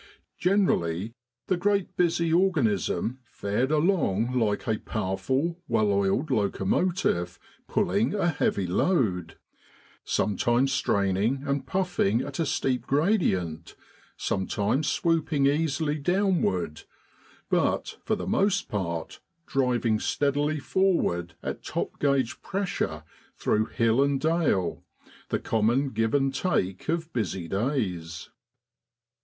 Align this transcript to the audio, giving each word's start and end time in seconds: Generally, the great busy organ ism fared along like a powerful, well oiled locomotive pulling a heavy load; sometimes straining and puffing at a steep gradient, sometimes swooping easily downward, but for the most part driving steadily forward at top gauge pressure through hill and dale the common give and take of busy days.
Generally, 0.39 1.13
the 1.45 1.57
great 1.57 1.95
busy 1.95 2.33
organ 2.33 2.65
ism 2.65 3.19
fared 3.29 3.69
along 3.71 4.31
like 4.33 4.67
a 4.67 4.79
powerful, 4.79 5.59
well 5.67 5.91
oiled 5.91 6.31
locomotive 6.31 7.37
pulling 7.67 8.15
a 8.15 8.29
heavy 8.29 8.65
load; 8.65 9.37
sometimes 10.03 10.71
straining 10.73 11.43
and 11.45 11.67
puffing 11.67 12.19
at 12.23 12.39
a 12.39 12.47
steep 12.47 12.87
gradient, 12.87 13.75
sometimes 14.17 14.87
swooping 14.87 15.45
easily 15.45 15.99
downward, 15.99 16.81
but 17.51 17.99
for 18.03 18.15
the 18.15 18.25
most 18.25 18.69
part 18.69 19.19
driving 19.45 19.99
steadily 19.99 20.57
forward 20.59 21.35
at 21.43 21.63
top 21.63 21.99
gauge 21.99 22.41
pressure 22.41 23.03
through 23.37 23.65
hill 23.65 24.01
and 24.01 24.19
dale 24.19 24.83
the 25.29 25.37
common 25.37 25.91
give 25.91 26.15
and 26.15 26.33
take 26.33 26.89
of 26.89 27.13
busy 27.13 27.47
days. 27.47 28.31